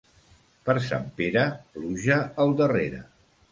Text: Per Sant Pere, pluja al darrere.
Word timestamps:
Per 0.69 0.75
Sant 0.85 1.05
Pere, 1.19 1.45
pluja 1.77 2.19
al 2.47 2.59
darrere. 2.65 3.07